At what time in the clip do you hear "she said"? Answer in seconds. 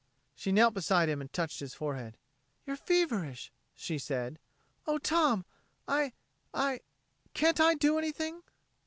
3.75-4.39